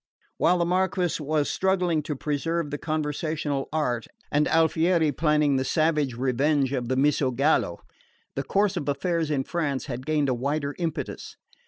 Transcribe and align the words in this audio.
While 0.39 0.57
the 0.57 0.65
Marquis 0.65 1.21
was 1.21 1.47
struggling 1.47 2.01
to 2.09 2.15
preserve 2.15 2.71
the 2.71 2.79
conversational 2.79 3.69
art, 3.71 4.07
and 4.31 4.47
Alfieri 4.47 5.11
planning 5.11 5.57
the 5.57 5.63
savage 5.63 6.15
revenge 6.15 6.73
of 6.73 6.87
the 6.87 6.95
Misogallo, 6.95 7.77
the 8.35 8.41
course 8.43 8.75
of 8.75 8.89
affairs 8.89 9.29
in 9.29 9.43
France 9.43 9.85
had 9.85 10.07
gained 10.07 10.27
a 10.29 10.33
wilder 10.33 10.73
impetus. 10.79 11.35